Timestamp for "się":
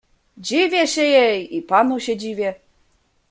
0.87-1.01, 1.99-2.17